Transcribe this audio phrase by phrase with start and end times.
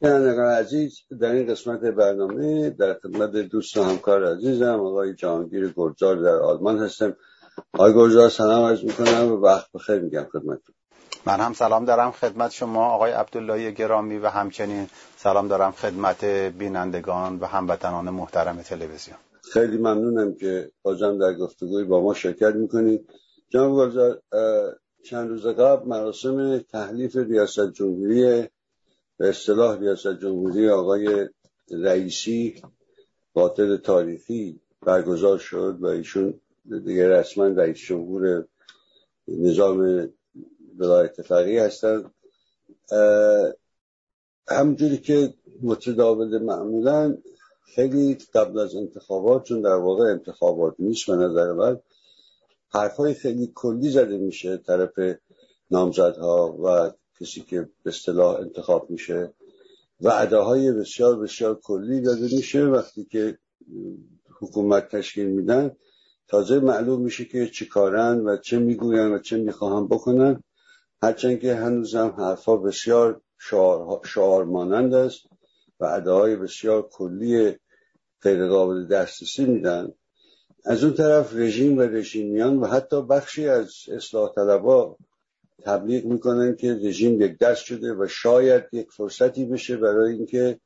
[0.00, 6.16] بینندگان عزیز در این قسمت برنامه در خدمت دوست و همکار عزیزم آقای جهانگیر گرزار
[6.16, 7.16] در آلمان هستم.
[7.72, 10.74] آقای گرزار سلام عرض می‌کنم و وقت بخیر میگم خدمتتون.
[11.26, 14.86] من هم سلام دارم خدمت شما آقای عبدالله گرامی و همچنین
[15.16, 16.24] سلام دارم خدمت
[16.58, 19.18] بینندگان و هموطنان محترم تلویزیون.
[19.52, 23.08] خیلی ممنونم که بازم در گفتگوی با ما شرکت می‌کنید.
[23.48, 24.22] جناب گلزار
[25.04, 28.48] چند روز قبل مراسم تحلیف ریاست جمهوری
[29.18, 31.28] به اصطلاح ریاست جمهوری آقای
[31.70, 32.62] رئیسی
[33.32, 36.40] باطل تاریخی برگزار شد و ایشون
[36.84, 38.44] دیگه رسما رئیس جمهور
[39.28, 40.08] نظام
[40.78, 42.10] ولایت فقیه هستن
[44.48, 47.16] همجوری که متداول معمولا
[47.74, 51.80] خیلی قبل از انتخابات چون در واقع انتخابات نیست به نظر من
[52.68, 54.92] حرفای خیلی کلی زده میشه طرف
[55.70, 59.32] نامزدها و کسی که به اصطلاح انتخاب میشه.
[60.00, 63.38] وعده های بسیار بسیار کلی داده میشه وقتی که
[64.40, 65.76] حکومت تشکیل میدن.
[66.28, 70.42] تازه معلوم میشه که چی کارن و چه می‌گوین و چه می‌خواهم بکنن.
[71.02, 75.20] هرچند که هنوزم حرفا بسیار شعار, شعار مانند است
[75.80, 77.56] و های بسیار کلی
[78.22, 79.92] غیر قابل دسترسی میدن.
[80.64, 84.96] از اون طرف رژیم و رژیمیان و حتی بخشی از اصلاح طلبا
[85.64, 90.60] تبلیغ می‌کنن که رژیم یک دست شده و شاید یک فرصتی بشه برای اینکه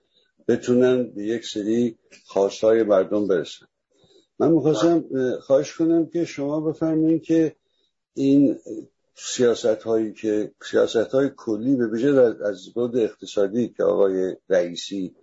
[0.48, 3.66] بتونن به یک سری خواستهای مردم برسن.
[4.38, 5.04] من می‌خواستم
[5.40, 7.56] خواهش کنم که شما بفرمایید که
[8.14, 8.58] این
[9.14, 15.14] سیاست هایی که سیاست های کلی به ویژه از بود اقتصادی که آقای رئیسی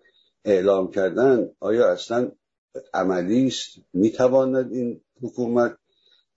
[0.46, 2.32] اعلام کردن آیا اصلا
[2.94, 5.78] عملی است؟ می‌تواند این حکومت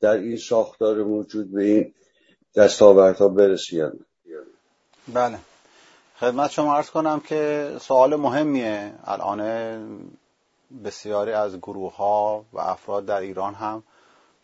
[0.01, 1.95] در این ساختار موجود به این
[2.55, 4.07] دستاوردها برسید
[5.09, 5.39] بله.
[6.21, 8.93] خدمت شما عرض کنم که سوال مهمیه.
[9.05, 9.41] الان
[10.85, 13.83] بسیاری از گروه ها و افراد در ایران هم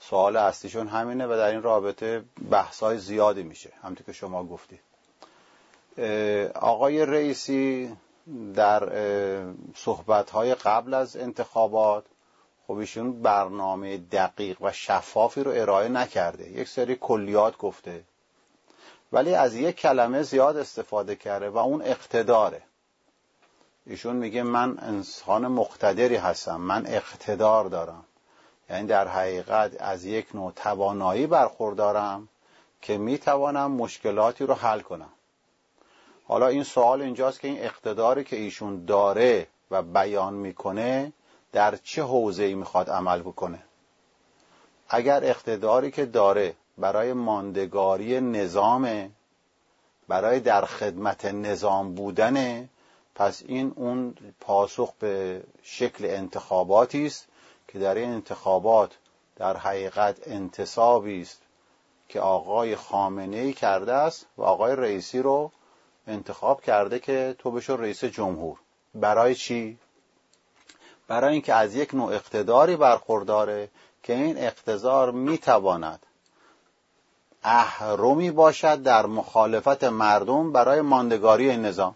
[0.00, 3.72] سوال اصلیشون همینه و در این رابطه بحث های زیادی میشه.
[3.82, 4.80] همونطور که شما گفتید
[6.54, 7.96] آقای رئیسی
[8.54, 8.92] در
[9.74, 12.04] صحبت های قبل از انتخابات
[12.66, 16.50] خب ایشون برنامه دقیق و شفافی رو ارائه نکرده.
[16.50, 18.04] یک سری کلیات گفته.
[19.12, 22.62] ولی از یک کلمه زیاد استفاده کرده و اون اقتداره.
[23.86, 26.60] ایشون میگه من انسان مقتدری هستم.
[26.60, 28.04] من اقتدار دارم.
[28.70, 32.28] یعنی در حقیقت از یک نوع توانایی برخوردارم
[32.82, 35.10] که می‌توانم مشکلاتی رو حل کنم.
[36.24, 41.12] حالا این سوال اینجاست که این اقتداری که ایشون داره و بیان می‌کنه
[41.56, 43.62] در چه حوزه‌ای می‌خواد عمل بکنه.
[44.88, 49.12] اگر اقتداری که داره برای ماندگاری نظام
[50.08, 52.68] برای در خدمت نظام بودنه
[53.14, 57.26] پس این اون پاسخ به شکل انتخاباتی است
[57.68, 58.90] که در این انتخابات
[59.36, 61.42] در حقیقت انتصابی است
[62.08, 65.50] که آقای خامنه ای کرده است و آقای رئیسی رو
[66.06, 68.56] انتخاب کرده که تو بشو رئیس جمهور.
[68.94, 69.78] برای چی؟
[71.08, 73.68] برای اینکه از یک نوع اقتداری برخورداره
[74.02, 76.06] که این اقتدار می‌تواند
[77.42, 81.94] اهرمی باشد در مخالفت مردم برای ماندگاری این نظام.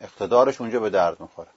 [0.00, 1.48] اقتدارش اونجا به درد می‌خوره.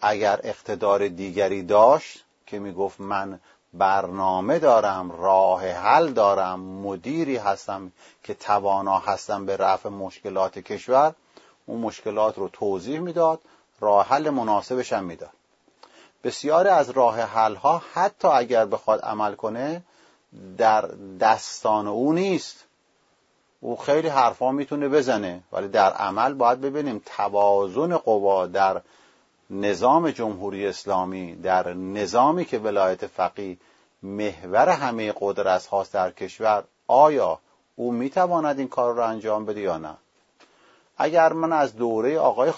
[0.00, 3.40] اگر اقتدار دیگری داشت که می‌گفت من
[3.74, 11.14] برنامه دارم راه حل دارم مدیری هستم که توانا هستم به رفع مشکلات کشور
[11.66, 13.40] اون مشکلات رو توضیح می‌داد
[13.80, 15.30] راه حل مناسبش هم می‌داد.
[16.24, 19.82] بسیاری از راه حل ها حتی اگر بخواد عمل کنه
[20.58, 20.80] در
[21.20, 22.64] دستان او نیست.
[23.60, 28.80] او خیلی حرفا می‌تونه بزنه ولی در عمل باید ببینیم توازن قوا در
[29.50, 33.56] نظام جمهوری اسلامی در نظامی که ولایت فقیه
[34.02, 37.38] محور همه قدرت هاست در کشور آیا
[37.76, 39.94] او می‌تواند این کار را انجام بده یا نه؟
[40.96, 42.52] اگر من از دوره آقای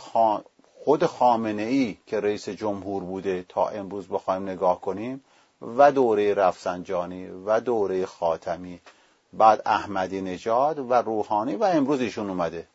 [0.84, 5.24] خود خامنه ای که رئیس جمهور بوده تا امروز بخوایم نگاه کنیم
[5.76, 8.80] و دوره رفسنجانی و دوره خاتمی
[9.32, 12.66] بعد احمدی نژاد و روحانی و امروز ایشون اومده.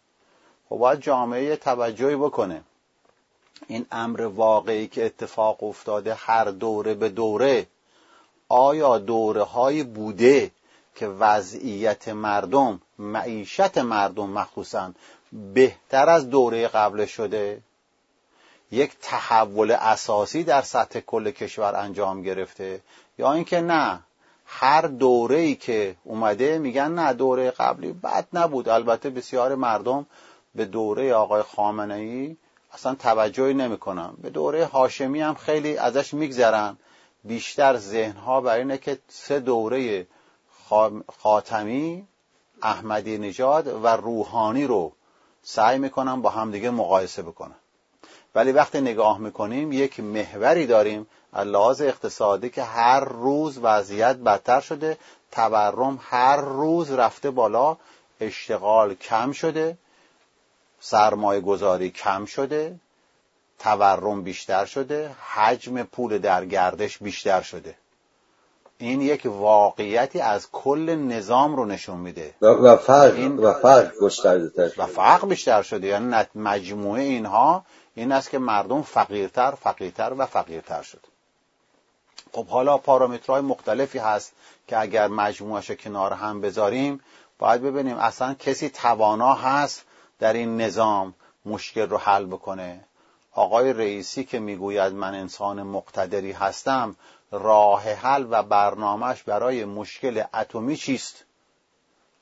[0.70, 2.64] خب باید جامعه توجهی بکنه.
[3.68, 7.68] این امر واقعی که اتفاق افتاده هر دوره به دوره
[8.50, 10.52] آیا دوره های بوده
[10.96, 14.92] که وضعیت مردم معیشت مردم مخصوصا
[15.54, 17.62] بهتر از دوره قبل شده؟
[18.76, 22.82] یک تحول اساسی در سطح کل کشور انجام گرفته
[23.18, 24.00] یا اینکه نه
[24.46, 28.70] هر دوره ای که اومده میگن نه دوره قبلی بد نبود.
[28.70, 30.06] البته بسیار مردم
[30.56, 32.38] به دوره آقای خامنه ای
[32.74, 34.14] اصلا توجهی نمی‌کنن.
[34.22, 36.78] به دوره هاشمی هم خیلی ازش میگذرن.
[37.24, 40.08] بیشتر ذهنها بر اینه که سه دوره
[41.18, 42.08] خاتمی
[42.62, 44.92] احمدی نژاد و روحانی رو
[45.44, 47.56] سعی می‌کنن با همدیگه مقایسه بکنن.
[48.36, 54.62] ولی وقتی نگاه می‌کنیم یک محوری داریم از لحاظ اقتصادی که هر روز وضعیت بدتر
[54.62, 54.98] شده
[55.32, 57.78] تورم هر روز رفته بالا
[58.22, 59.78] اشتغال کم شده
[60.80, 62.76] سرمایه گذاری کم شده
[63.60, 67.76] تورم بیشتر شده حجم پول در گردش بیشتر شده.
[68.78, 72.34] این یک واقعیتی از کل نظام رو نشون میده.
[72.42, 75.88] و فرق این و فرق گسترده و فرق بیشتر شده.
[75.88, 77.66] یعنی مجموعه اینها
[77.96, 81.06] این است که مردم فقیرتر فقیرتر و فقیرتر شد.
[82.34, 84.34] خب حالا پارامترهای مختلفی هست
[84.68, 87.02] که اگر مجموعش کنار هم بذاریم
[87.40, 89.86] باید ببینیم اصلا کسی توانا هست
[90.20, 91.14] در این نظام
[91.46, 92.84] مشکل رو حل بکنه.
[93.32, 96.96] آقای رئیسی که می‌گوید من انسان مقتدری هستم
[97.32, 101.24] راه حل و برنامهش برای مشکل اتمی چیست؟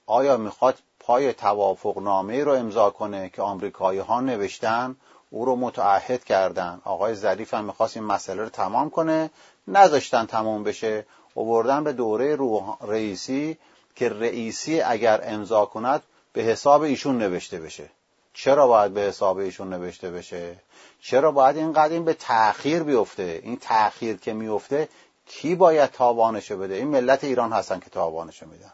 [0.06, 4.96] آیا می‌خواد پای توافق نامه رو امضا کنه که آمریکایی ها نوشتن؟
[5.34, 6.82] او رو متعهد کردن.
[6.86, 9.30] آقای ظریف هم می‌خواست این مسئله رو تمام کنه.
[9.68, 11.06] نذاشتن تمام بشه.
[11.36, 12.38] بردن به دوره
[12.82, 13.58] رئیسی
[13.96, 16.04] که رئیسی اگر امضا کند
[16.34, 17.90] به حساب ایشون نوشته بشه.
[18.34, 20.56] چرا باید به حساب ایشون نوشته بشه؟
[21.02, 24.90] چرا باید این قدیم به تأخیر بیفته؟ این تأخیر که میفته
[25.26, 28.74] کی باید تاوانشو بده؟ این ملت ایران هستن که تاوانشو میدن.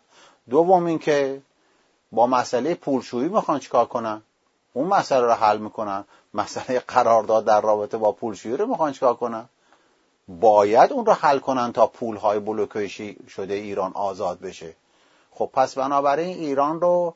[0.49, 1.41] دوم اینکه
[2.11, 4.21] با مسئله پولشویی می‌خوان چیکار کنن؟
[4.73, 6.05] اون مسئله رو حل می‌کنن.
[6.33, 9.49] مسئله قرارداد در رابطه با پولشویی رو می‌خوان چیکار کنن؟
[10.27, 14.75] باید اون رو حل کنن تا پولهای بلوکیشی شده ایران آزاد بشه.
[15.31, 17.15] خب پس بنابراین ایران رو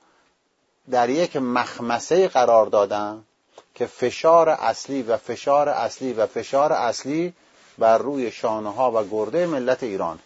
[0.91, 3.23] در یک مخمسه قرار دادن
[3.75, 7.33] که فشار اصلی و فشار اصلی و فشار اصلی
[7.77, 10.19] بر روی شانه ها و گرده ملت ایران.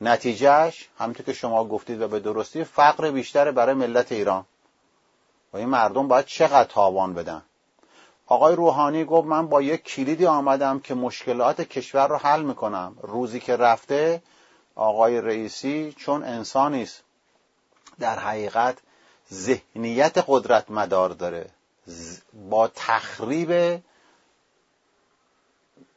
[0.00, 4.44] نتیجهش همونطور که شما گفتید و به درستی فقر بیشتر برای ملت ایران.
[5.52, 7.42] و این مردم باید چقدر تاوان بدن.
[8.26, 12.96] آقای روحانی گفت من با یک کلیدی آمدم که مشکلات کشور رو حل می‌کنم.
[13.02, 14.22] روزی که رفته
[14.74, 17.02] آقای رئیسی چون انسانی است
[17.98, 18.78] در حقیقت
[19.32, 21.50] ذهنیت قدرت مدار داره
[22.48, 23.82] با تخریب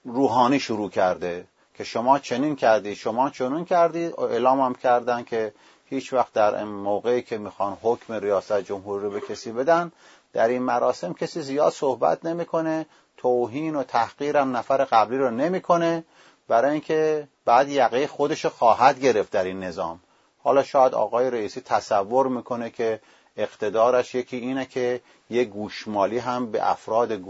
[0.03, 5.53] روحانی شروع کرده که شما چنین کردی شما چنین کردی اعلام هم کردن که
[5.89, 9.91] هیچ وقت در موقعی که می‌خوان حکم ریاست جمهوری رو به کسی بدن
[10.33, 12.85] در این مراسم کسی زیاد صحبت نمی‌کنه
[13.17, 16.03] توهین و تحقیرم نفر قبلی رو نمی‌کنه
[16.47, 19.99] برای اینکه بعد یقه خودش خواهد گرفت در این نظام.
[20.43, 22.99] حالا شاید آقای رئیسی تصور می‌کنه که
[23.37, 27.21] اقتدارش یکی اینه که یه گوشمالی هم به افراد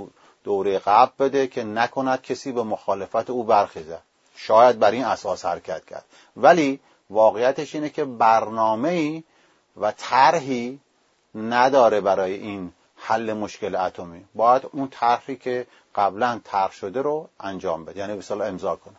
[0.43, 3.97] دوره قبل بده که نکند کسی به مخالفت او برخیزه.
[4.35, 6.05] شاید بر این اساس حرکت کرد.
[6.37, 6.79] ولی
[7.09, 9.23] واقعیتش اینه که برنامه
[9.77, 10.79] و طرحی
[11.35, 14.25] نداره برای این حل مشکل اتمی.
[14.35, 18.95] باید اون طرحی که قبلا طرح شده رو انجام بده یعنی مثلا امضا کنه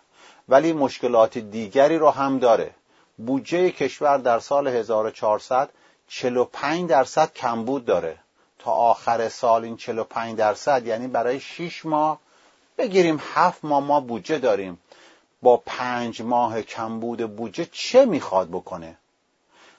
[0.48, 2.70] ولی مشکلات دیگری رو هم داره.
[3.18, 5.70] بودجه کشور در سال 1400
[6.08, 8.16] 45 درصد کمبود داره.
[8.58, 12.18] تا آخر سال این 45 درصد یعنی برای 6 ماه
[12.78, 14.78] بگیریم 7 ماه ما بودجه داریم.
[15.46, 18.96] با 5 ماه کمبود بودجه چه می‌خواد بکنه؟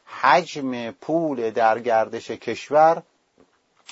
[0.06, 3.04] حجم پول در گردش کشور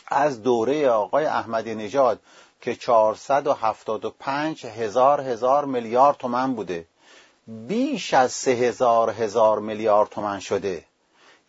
[0.07, 2.19] از دوره آقای احمدی نژاد
[2.61, 6.85] که 475 هزار هزار میلیارد تومن بوده
[7.47, 10.85] بیش از سه هزار هزار میلیارد تومن شده.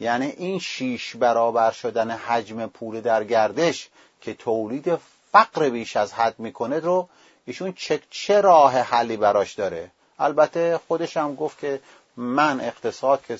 [0.01, 3.89] یعنی این شیش برابر شدن حجم پول در گردش
[4.21, 4.97] که تولید
[5.33, 7.09] فقر بیش از حد می‌کنه رو
[7.45, 11.81] ایشون چه, چه راه حلی براش داره؟ البته خودش هم گفت که
[12.17, 13.39] من اقتصاد که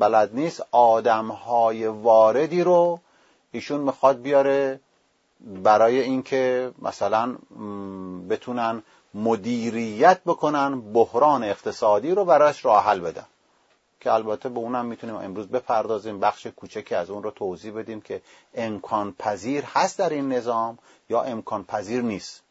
[0.00, 3.00] بلد نیست آدم های واردی رو
[3.52, 4.80] ایشون می‌خواد بیاره
[5.40, 7.36] برای اینکه مثلا
[8.28, 8.82] بتونن
[9.14, 13.26] مدیریت بکنن بحران اقتصادی رو براش راه حل بدن.
[14.00, 18.22] که البته به اونم می‌تونیم امروز بپردازیم بخش کوچکی از اون رو توضیح بدیم که
[18.54, 20.78] امکان پذیر هست در این نظام
[21.10, 22.42] یا امکان پذیر نیست.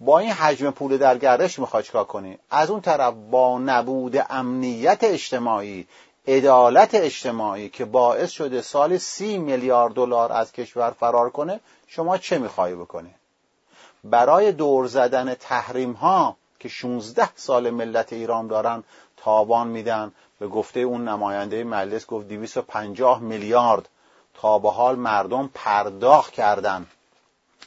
[0.00, 4.98] با این حجم پول در گردش می‌خواد چیکار کنی؟ از اون طرف با نبود امنیت
[5.02, 5.86] اجتماعی
[6.28, 12.38] عدالت اجتماعی که باعث شده سال سی میلیارد دلار از کشور فرار کنه شما چه
[12.38, 13.14] می‌خوای بکنی؟
[14.04, 18.84] برای دور زدن تحریم ها که 16 سال ملت ایران دارن
[19.16, 23.88] تاوان میدن به گفته اون نماینده مجلس گفت 250 میلیارد
[24.34, 26.86] تا به حال مردم پرداخت کردن.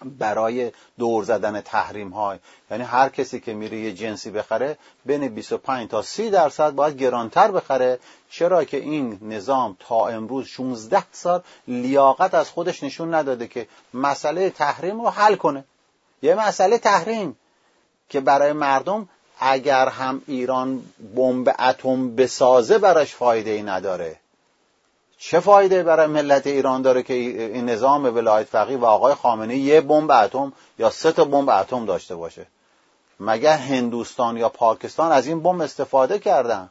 [0.05, 2.39] برای دور زدن تحریم های
[2.71, 7.51] یعنی هر کسی که میره یه جنسی بخره بین 25 تا 30 درصد باید گرانتر
[7.51, 7.99] بخره.
[8.29, 14.49] چرا که این نظام تا امروز 16 سال لیاقت از خودش نشون نداده که مسئله
[14.49, 15.63] تحریم رو حل کنه.
[16.21, 17.37] یه مسئله تحریم
[18.09, 19.09] که برای مردم
[19.39, 20.83] اگر هم ایران
[21.15, 24.19] بمب اتم بسازه براش فایده ای نداره.
[25.25, 29.81] چه فایده برای ملت ایران داره که این نظام ولایت فقیه و آقای خامنه یه
[29.81, 32.47] بمب اتم یا سه تا بمب اتم داشته باشه؟
[33.19, 36.69] مگر هندوستان یا پاکستان از این بمب استفاده کردن؟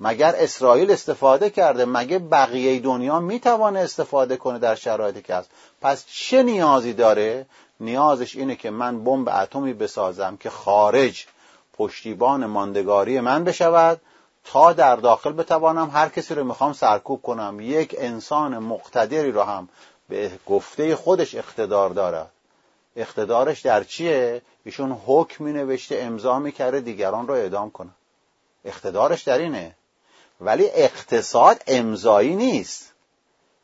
[0.00, 6.04] مگر اسرائیل استفاده کرده؟ مگه بقیه دنیا می‌توانه استفاده کنه در شرایطی که هست؟ پس
[6.06, 7.46] چه نیازی داره؟
[7.80, 11.26] نیازش اینه که من بمب اتمی بسازم که خارج
[11.72, 14.00] پشتیبان ماندگاری من بشود
[14.44, 17.58] تا در داخل بتوانم هر کسی رو می‌خوام سرکوب کنم.
[17.60, 19.68] یک انسان مقتدری رو هم
[20.08, 22.30] به گفته خودش اقتدار دارد
[22.96, 27.90] اقتدارش در چیه؟ ایشون حکمی نوشته امضا می‌کرده دیگران رو اعدام کنه.
[28.64, 29.74] اقتدارش در اینه.
[30.40, 32.92] ولی اقتصاد امضایی نیست.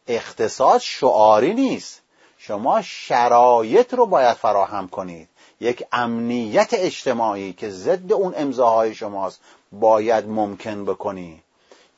[0.07, 2.03] اقتصاد شعاری نیست.
[2.39, 5.29] شما شرایط رو باید فراهم کنید.
[5.61, 9.41] یک امنیت اجتماعی که ضد اون امضاهای شماست
[9.73, 11.43] باید ممکن بکنی.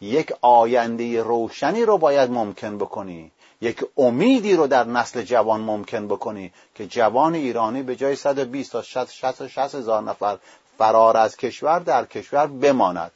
[0.00, 3.30] یک آینده روشنی رو باید ممکن بکنی.
[3.60, 8.82] یک امیدی رو در نسل جوان ممکن بکنی که جوان ایرانی به جای 120 تا
[8.82, 10.38] 60 60 هزار نفر
[10.78, 13.12] فرار از کشور در کشور بماند.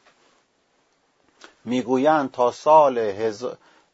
[1.65, 3.45] می‌گویند تا سال هز...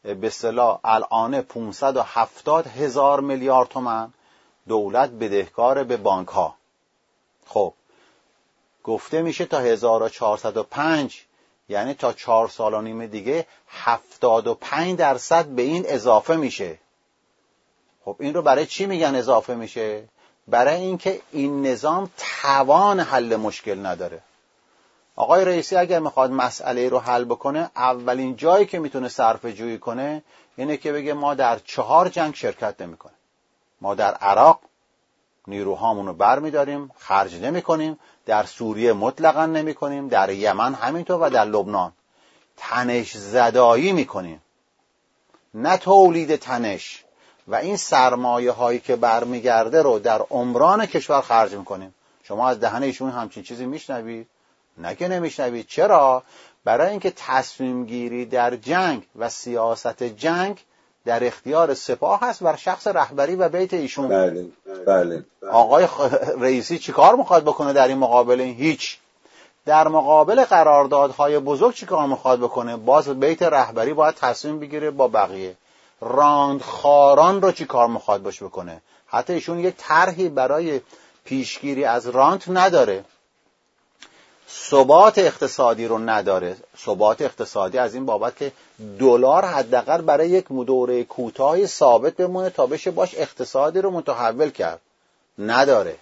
[0.03, 4.13] به صلاح الان 570 هزار میلیارد تومن
[4.67, 6.55] دولت بدهکار به بانک ها
[7.45, 7.73] خب
[8.83, 11.25] گفته میشه تا 1405
[11.69, 16.77] یعنی تا چهار سال و نیم دیگه 75 درصد به این اضافه میشه.
[18.05, 20.03] خب این رو برای چی میگن اضافه میشه؟
[20.47, 24.21] برای اینکه این نظام توان حل مشکل نداره.
[25.15, 30.23] آقای رئیسی اگر می‌خواد مسئله رو حل بکنه اولین جایی که می‌تونه صرف جویی کنه
[30.55, 33.15] اینه که بگه ما در چهار جنگ شرکت نمی‌کنیم.
[33.83, 34.59] ما در عراق
[35.47, 41.21] نیروهامون رو بر میداریم خرج نمی کنیم در سوریه مطلقا نمی کنیم در یمن همینطور
[41.21, 41.93] و در لبنان.
[42.57, 44.41] تنش زدایی می کنیم
[45.53, 47.03] نه تولید تنش.
[47.47, 51.95] و این سرمایه هایی که برمیگرده رو در عمران کشور خرج می‌کنیم.
[52.23, 54.27] شما از دهن ایشون همچین چیزی میشنوید؟
[54.77, 55.67] نه که نمیشنوید.
[55.67, 56.23] چرا؟
[56.63, 60.63] برای اینکه تصمیم گیری در جنگ و سیاست جنگ
[61.05, 64.07] در اختیار سپاه هست و شخص رهبری و بیت ایشون.
[64.07, 64.45] بله
[64.85, 65.51] بله, بله.
[65.51, 65.87] آقای
[66.39, 68.97] رئیسی چیکار می‌خواد بکنه در این مقابله هیچ.
[69.65, 75.55] در مقابل قراردادهای بزرگ چیکار می‌خواد بکنه؟ باز بیت رهبری باید تصمیم بگیره با بقیه.
[76.01, 80.81] راندخاران رو چیکار می‌خواد باش بکنه؟ حتی ایشون یک طرحی برای
[81.25, 83.03] پیشگیری از رانت نداره.
[84.53, 86.57] ثبات اقتصادی رو نداره.
[86.77, 88.51] ثبات اقتصادی از این بابت که
[88.99, 94.81] دلار حداقل برای یک دوره کوتاهی ثابت بمونه تا بشه باش اقتصادی رو متحول کرد.
[95.39, 95.95] نداره.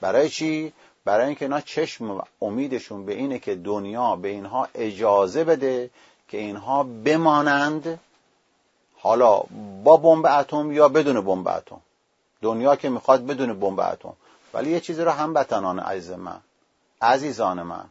[0.00, 0.72] برای چی؟
[1.04, 5.90] برای اینکه اینا چشم امیدشون به اینه که دنیا به اینها اجازه بده
[6.28, 8.00] که اینها بمانند.
[8.98, 9.42] حالا
[9.84, 11.80] با بمب اتم یا بدون بمب اتم.
[12.42, 14.12] دنیا که می‌خواد بدون بمب اتم.
[14.54, 16.40] ولی یه چیزی رو هم بتنان عزیز من
[17.02, 17.84] عزیزان من.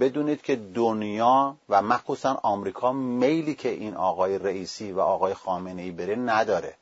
[0.00, 5.90] بدونید که دنیا و مخصوصا آمریکا میلی که این آقای رئیسی و آقای خامنه ای
[5.90, 6.74] بره نداره.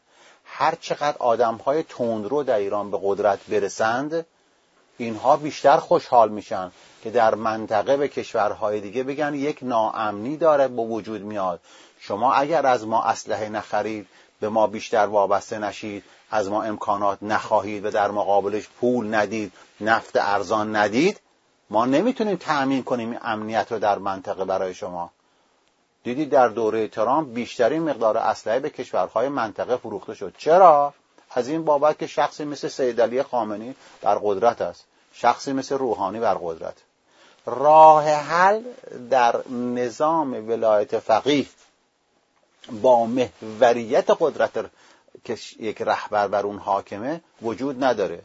[0.45, 4.27] هر چقدر آدم های تندرو در ایران به قدرت برسند
[4.99, 6.71] اینها بیشتر خوشحال میشن
[7.03, 11.61] که در منطقه به کشورهای دیگه بگن یک ناامنی داره به وجود میاد.
[12.01, 14.07] شما اگر از ما اسلحه نخرید
[14.41, 20.17] به ما بیشتر وابسته نشید از ما امکانات نخواهید و در مقابلش پول ندید نفت
[20.17, 21.21] ارزان ندید
[21.71, 25.11] ما نمی‌تونیم تأمین کنیم امنیت رو در منطقه برای شما.
[26.03, 30.35] دیدید در دوره ترامپ بیشترین مقدار اسلحه به کشورهای منطقه فروخته شد.
[30.39, 30.95] چرا؟
[31.31, 34.85] از این بابت که شخصی مثل سید علی خامنی بر قدرت است.
[35.13, 36.75] شخصی مثل روحانی بر قدرت.
[37.47, 38.63] راه حل
[39.11, 41.47] در نظام ولایت فقیه
[42.83, 44.71] با محوریت قدرت
[45.25, 48.23] که یک رهبر بر اون حاکمه وجود نداره.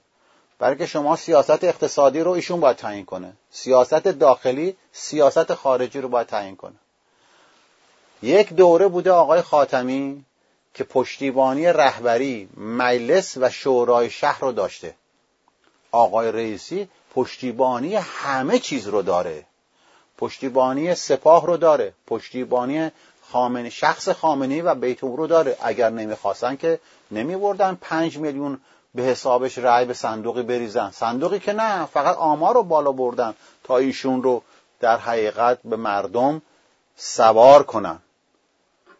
[0.64, 3.34] برای که شما سیاست اقتصادی رو ایشون باید تعیین کنه.
[3.52, 6.76] سیاست داخلی سیاست خارجی رو باید تعیین کنه.
[8.22, 10.26] یک دوره بوده آقای خاتمی
[10.74, 14.96] که پشتیبانی رهبری مجلس و شورای شهر رو داشته.
[15.92, 19.46] آقای رئیسی پشتیبانی همه چیز رو داره.
[20.18, 21.94] پشتیبانی سپاه رو داره.
[22.08, 22.92] پشتیبانی
[23.32, 25.58] خامنه شخص خامنی و بیت رو داره.
[25.62, 26.80] اگر نمی‌خواستن که
[27.12, 28.62] نمیبردن پنج میلیون
[28.96, 30.92] به حسابش رأی به صندوقی بریزن.
[30.92, 33.34] صندوقی که نه فقط آمار رو بالا بردن
[33.64, 34.42] تا ایشون رو
[34.80, 36.42] در حقیقت به مردم
[36.96, 38.00] سوار کنن.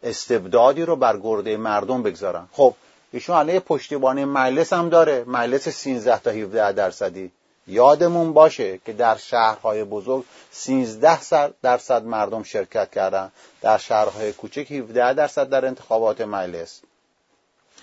[0.02, 2.48] استبدادی رو بر گرده مردم بگذارن.
[2.52, 2.74] خب
[3.12, 5.24] ایشون علیه پشتیبانی مجلس هم داره.
[5.24, 7.32] مجلس 13 تا 17 درصدی.
[7.66, 13.32] یادمون باشه که در شهرهای بزرگ 13 درصد مردم شرکت کردن.
[13.60, 16.80] در شهرهای کوچک 17 درصد در انتخابات مجلس.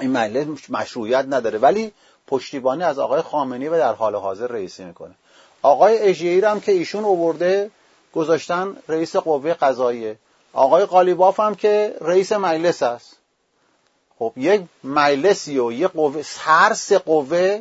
[0.01, 1.91] این مجلس مشروعیت نداره ولی
[2.27, 5.15] پشتیبانی از آقای خامنی و در حال حاضر رئیسی می‌کنه.
[5.61, 7.71] آقای اژیری هم که ایشون اوورده
[8.13, 10.17] گذاشتن رئیس قوه قضاییه.
[10.53, 13.15] آقای قالیباف هم که رئیس مجلس است.
[14.19, 17.59] خب یک مجلسی و یک قوه هر سه قوه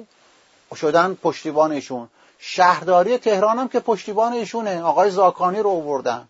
[0.77, 2.09] شدن پشتیبان ایشون.
[2.39, 4.83] شهرداری تهران هم که پشتیبان ایشونه.
[4.83, 6.29] آقای زاکانی رو اووردن.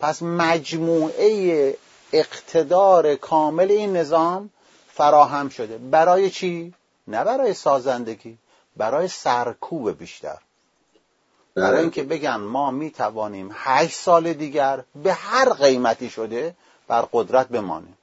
[0.00, 1.74] پس مجموعه
[2.12, 4.50] اقتدار کامل این نظام
[4.94, 5.78] فراهم شده.
[5.78, 6.74] برای چی؟
[7.08, 8.38] نه برای سازندگی
[8.76, 10.38] برای سرکوب بیشتر.
[11.54, 11.80] برای بله.
[11.80, 16.54] اینکه بگن ما می توانیم هشت سال دیگر به هر قیمتی شده
[16.88, 17.98] بر قدرت بمانیم.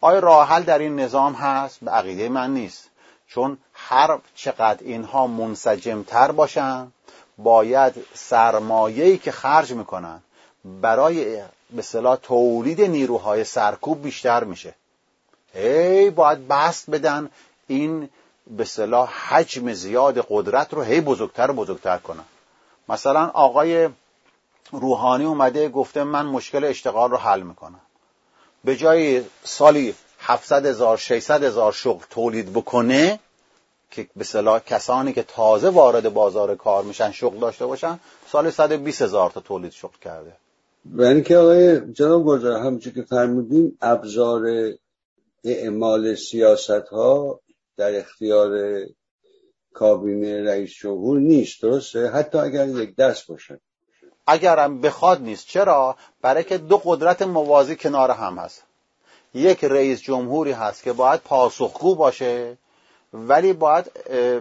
[0.00, 2.88] آیا راه حل در این نظام هست؟ به عقیده من نیست.
[3.28, 6.92] چون هر چقدر اینها منسجمتر باشن
[7.38, 10.22] باید سرمایه‌ای که خرج می‌کنن
[10.64, 14.74] برای به صلاح تولید نیروهای سرکوب بیشتر میشه.
[15.52, 17.30] هی باید بست بدن.
[17.66, 18.08] این
[18.56, 22.24] به صلاح حجم زیاد قدرت رو هی بزرگتر و بزرگتر کنن.
[22.88, 23.88] مثلا آقای
[24.72, 27.80] روحانی اومده گفته من مشکل اشتغال رو حل می‌کنم.
[28.64, 33.20] به جای سالی 700 هزار 600 هزار شغل تولید بکنه
[33.90, 38.00] که به صلاح کسانی که تازه وارد بازار کار میشن شغل داشته باشن
[38.32, 40.32] سال 120 هزار تا تولید شغل کرده.
[40.92, 44.42] و اینکه آقای جناب گذار همچون که فرمودیم ابزار
[45.44, 47.40] اعمال سیاست ها
[47.76, 48.80] در اختیار
[49.72, 53.60] کابینه رئیس جمهور نیست درسته؟ حتی اگر یک دست باشه
[54.26, 55.46] اگرم بخواد نیست.
[55.46, 58.64] چرا؟ برای که دو قدرت موازی کنار هم هست.
[59.34, 62.58] یک رئیس جمهوری هست که باید پاسخگو باشه
[63.12, 63.92] ولی باید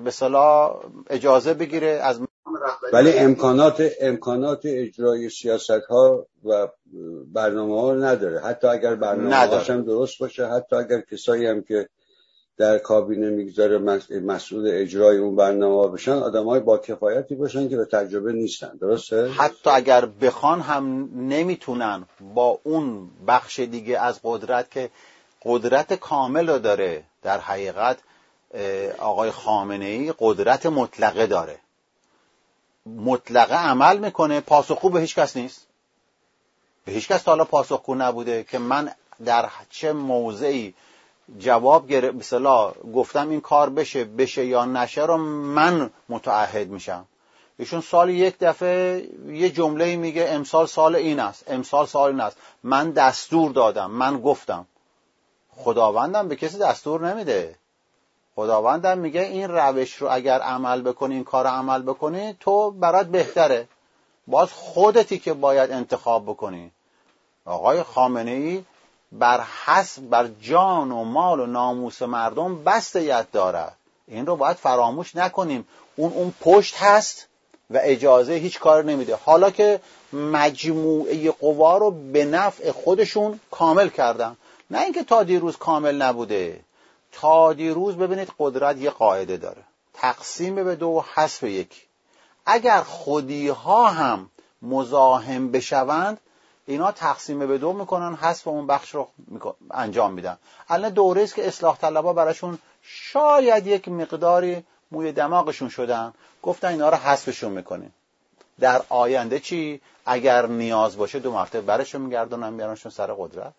[0.03, 0.11] به
[1.09, 2.19] اجازه بگیره از
[2.93, 6.67] ولی امکانات امکانات اجرای سیاست ها و
[7.33, 8.39] برنامه ها نداره.
[8.39, 11.89] حتی اگر برنامه هم درست باشه حتی اگر کسایی هم که
[12.57, 13.77] در کابینه می‌گذاره
[14.19, 18.77] مسئول اجرای اون برنامه بشن آدم های با کفایتی باشن که به تجربه نیستن.
[18.81, 24.89] درسته؟ حتی اگر بخوان هم نمی‌تونن با اون بخش دیگه از قدرت که
[25.45, 27.97] قدرت کامل رو داره در حقیقت
[28.99, 31.57] آقای خامنه ای قدرت مطلقه داره.
[32.97, 35.67] مطلقه عمل می‌کنه پاسخگو به هیچ کس نیست.
[36.85, 38.91] به هیچ کس تا حالا پاسخگو نبوده که من
[39.25, 40.73] در چه موضعی
[41.39, 47.05] جواب گرفت مثلا گفتم این کار بشه بشه یا نشه رو من متعهد میشم.
[47.59, 52.37] ایشون سال یک دفعه یه جمله میگه امسال سال این است امسال سال این است.
[52.63, 54.65] من دستور دادم من گفتم.
[55.55, 57.55] خداوندم به کسی دستور نمیده.
[58.37, 63.67] خداوندم میگه این روش رو اگر عمل بکنی این کار عمل بکنی تو برات بهتره.
[64.27, 66.71] باز خودتی که باید انتخاب بکنی.
[67.45, 68.63] آقای خامنه ای
[69.11, 73.75] بر حسب بر جان و مال و ناموس مردم بستیت دارد.
[74.07, 75.67] این رو باید فراموش نکنیم.
[75.95, 77.27] اون اون پشت هست
[77.69, 79.15] و اجازه هیچ کار نمیده.
[79.25, 79.79] حالا که
[80.13, 84.37] مجموعه قوا رو به نفع خودشون کامل کردن.
[84.71, 86.66] نه اینکه تا دیروز کامل نبوده.
[87.21, 89.63] تا دیروز ببینید قدرت یه قاعده داره.
[89.93, 91.87] تقسیم به دو و حسب یک.
[92.45, 94.29] اگر خودی ها هم
[94.61, 96.19] مزاحم بشوند
[96.65, 99.07] اینا تقسیم به دو می‌کنن حسب اون بخش رو
[99.71, 100.37] انجام میدن.
[100.69, 106.13] الان دوره است که اصلاح طلبا براشون شاید یک مقداری موی دماغشون شدن.
[106.43, 107.93] گفتن اینا رو حسبشون می‌کنیم.
[108.59, 113.53] در آینده چی؟ اگر نیاز باشه دو مرتبه برشون میگردونن میارنشون سر قدرت.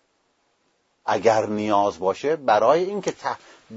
[1.11, 3.13] اگر نیاز باشه برای اینکه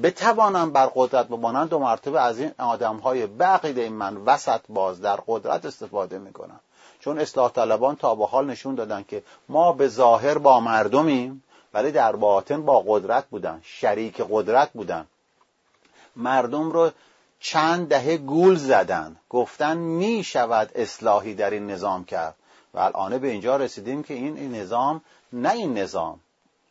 [0.03, 5.19] بتوانن بر قدرت بمانن دو مرتبه از این آدم های بقیده من وسط باز در
[5.27, 6.61] قدرت استفاده می‌کنن
[7.01, 11.43] چون اصلاح طلبان تا به حال نشون دادن که ما به ظاهر با مردمیم
[11.75, 15.07] ولی در باطن با قدرت بودن شریک قدرت بودن.
[16.17, 16.91] مردم رو
[17.41, 19.17] چند دهه گول زدن.
[19.31, 22.35] گفتن می شود اصلاحی در این نظام کرد.
[22.75, 25.01] و الان به اینجا رسیدیم که این, این نظام
[25.33, 26.21] نه این نظام.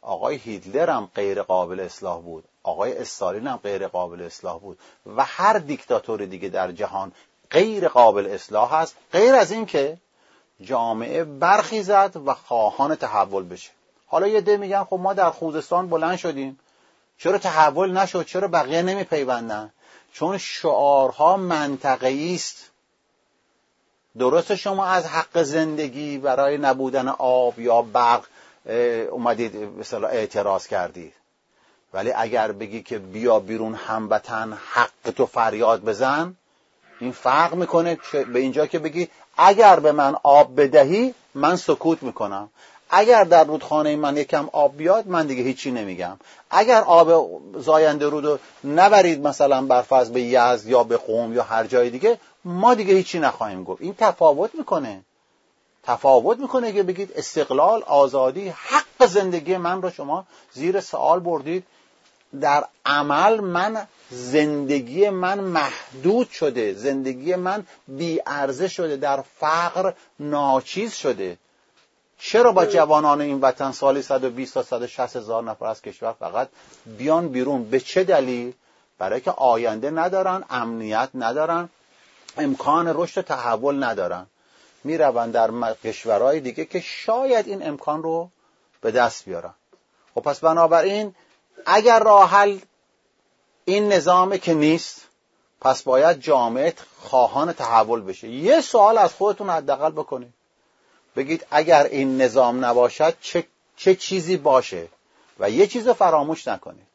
[0.02, 2.44] آقای هیتلر هم غیر قابل اصلاح بود.
[2.64, 4.80] آقای استالین هم غیر قابل اصلاح بود.
[5.16, 7.12] و هر دیکتاتور دیگه در جهان
[7.52, 8.96] غیر قابل اصلاح هست.
[9.14, 9.98] غیر از این که
[10.62, 13.72] جامعه برخیزد و خواهان تحول بشه.
[14.08, 16.60] حالا یه ده میگن خب ما در خوزستان بلند شدیم.
[17.18, 19.74] چرا تحول نشد؟ چرا بقیه نمیپیوندن؟
[20.14, 22.72] چون شعارها منطقه است.
[24.18, 28.26] درست شما از حق زندگی برای نبودن آب یا برق
[29.12, 31.14] اومدید اعتراض کردید.
[31.94, 36.36] ولی اگر بگی که بیا بیرون هموطن حق تو فریاد بزن
[37.00, 37.98] این فرق می‌کنه.
[38.34, 42.50] به اینجا که بگی اگر به من آب بدهی من سکوت می‌کنم.
[42.90, 46.18] اگر در رودخانه من یکم آب بیاد من دیگه هیچی نمیگم.
[46.52, 51.90] اگر آب زاینده رودو نبرید مثلا برفض به یزد یا به قوم یا هر جای
[51.90, 53.82] دیگه ما دیگه هیچی نخواهیم گفت.
[53.82, 55.02] این تفاوت می‌کنه.
[55.84, 61.64] تفاوت می‌کنه که بگید استقلال آزادی حق زندگی من رو شما زیر سوال بردید.
[62.42, 71.38] در عمل من زندگی من محدود شده زندگی من بیارزه شده در فقر ناچیز شده.
[72.20, 76.50] چرا با جوانان این وطن سالی 120 تا 160 هزار نفر از کشور فقط
[76.98, 78.54] بیان بیرون؟ به چه دلیل؟
[78.98, 81.70] برای که آینده ندارن امنیت ندارن
[82.38, 84.26] امکان رشد تحول ندارن.
[84.84, 88.30] می‌روند در کشورهای دیگه که شاید این امکان رو
[88.82, 89.54] به دست بیارن.
[90.16, 91.16] خب پس بنابراین
[91.66, 92.58] اگر راحل
[93.66, 95.02] این نظامه که نیست
[95.62, 98.30] پس باید جامعه خواهان تحول بشه.
[98.30, 100.34] یه سوال از خودتون حداقل بکنید.
[101.16, 104.88] بگید اگر این نظام نباشد چه, چه چیزی باشه
[105.40, 106.88] و یه چیز فراموش نکنید.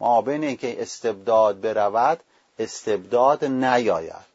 [0.00, 2.20] ما بین اینکه استبداد برود
[2.58, 4.29] استبداد نیاید.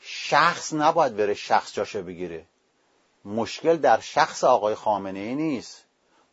[0.00, 2.44] شخص نباید بره شخص جاشو بگیره.
[3.24, 5.84] مشکل در شخص آقای خامنه ای نیست.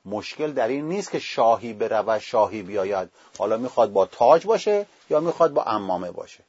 [0.06, 3.10] مشکل در این نیست که شاهی بره و شاهی بیاید.
[3.38, 6.43] حالا می‌خواد با تاج باشه یا می‌خواد با امامه باشه.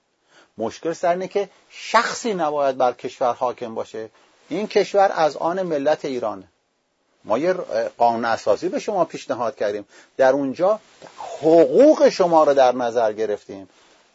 [0.59, 4.11] مشکل سر اینه که شخصی نباید بر کشور حاکم باشه.
[4.49, 6.49] این کشور از آن ملت ایرانه
[7.25, 7.53] ما یه
[7.99, 9.87] قانون اساسی به شما پیشنهاد کردیم.
[10.17, 10.81] در اونجا
[11.19, 13.69] حقوق شما رو در نظر گرفتیم.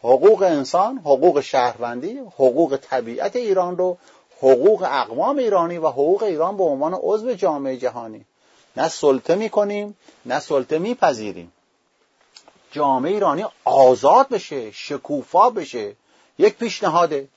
[0.04, 3.98] حقوق انسان حقوق شهروندی حقوق طبیعت ایران رو
[4.38, 8.26] حقوق اقوام ایرانی و حقوق ایران به عنوان عضو جامعه جهانی.
[8.78, 11.52] نه سلطه می‌کنیم نه سلطه میپذیریم.
[12.72, 15.96] جامعه ایرانی آزاد بشه شکوفا بشه.
[16.38, 17.28] یک پیشنهاده.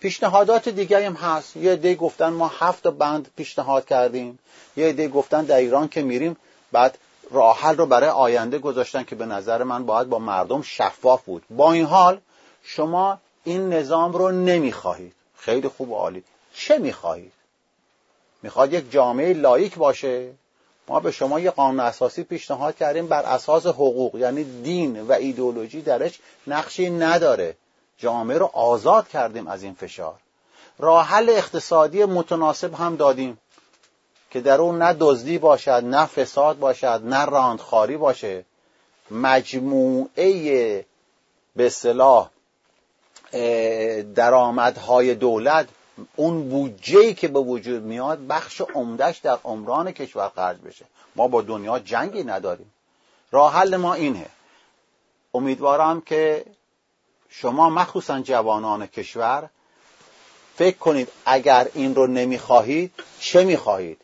[0.00, 1.56] پیشنهادات دیگری هم هست.
[1.56, 4.38] یه عده گفتن ما هفت بند پیشنهاد کردیم.
[4.76, 6.36] یه عده گفتن در ایران که میریم.
[6.72, 6.98] بعد
[7.30, 11.42] راه حل رو برای آینده گذاشتن که به نظر من باید با مردم شفاف بود.
[11.50, 12.20] با این حال
[12.62, 15.12] شما این نظام رو نمی‌خواهید.
[15.36, 16.24] خیلی خوب و عالی.
[16.54, 17.32] چه می‌خواهید؟
[18.42, 20.30] می‌خواد یک جامعه لایک باشه؟
[20.88, 25.82] ما به شما یه قانون اساسی پیشنهاد کردیم بر اساس حقوق یعنی دین و ایدولوژی
[25.82, 27.56] درش نقشی نداره.
[27.98, 30.14] جامعه رو آزاد کردیم از این فشار.
[30.78, 33.38] راه حل اقتصادی متناسب هم دادیم.
[34.34, 38.44] که در اون نه دزدی باشد نه فساد باشد نه راندخاری باشه.
[39.10, 40.84] مجموعه
[41.56, 42.30] به صلاح
[44.14, 45.68] درآمدهای دولت
[46.16, 50.84] اون بودجه که به وجود میاد بخش عمدهش در عمران کشور خرج بشه.
[51.16, 52.72] ما با دنیا جنگی نداریم.
[53.30, 54.26] راه حل ما اینه.
[55.34, 56.44] امیدوارم که
[57.28, 59.48] شما مخصوصا جوانان کشور
[60.56, 64.03] فکر کنید اگر این رو نمی‌خواهید چه می‌خواهید؟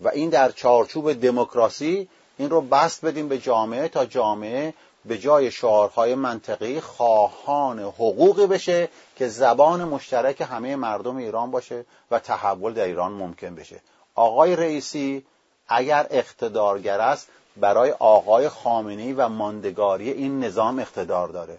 [0.00, 5.50] و این در چارچوب دموکراسی این رو بست بدیم به جامعه تا جامعه به جای
[5.50, 12.84] شعارهای منطقی خواهان حقوقی بشه که زبان مشترک همه مردم ایران باشه و تحول در
[12.84, 13.80] ایران ممکن بشه.
[14.14, 15.24] آقای رئیسی
[15.68, 21.58] اگر اقتدارگر است برای آقای خامنه‌ای و ماندگاری این نظام اقتدار داره.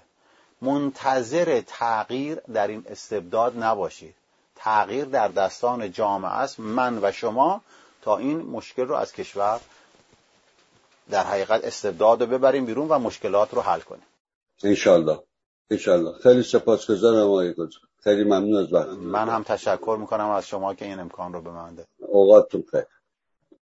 [0.61, 4.15] منتظر تغییر در این استبداد نباشید.
[4.55, 6.59] تغییر در دستان جامعه است.
[6.59, 7.61] من و شما
[8.01, 9.59] تا این مشکل رو از کشور
[11.09, 14.05] در حقیقت استبداد رو ببریم بیرون و مشکلات رو حل کنیم.
[14.63, 15.19] انشالله.
[15.69, 16.13] انشالله.
[16.23, 17.53] خیلی سپاسگزارم آقای
[18.03, 21.51] خیلی ممنون از وقت من هم تشکر می‌کنم از شما که این امکان رو به
[21.51, 22.83] من ده اوقاتتون خیر